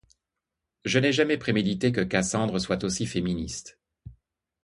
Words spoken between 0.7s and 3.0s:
Je n’ai jamais prémédité que Cassandre soit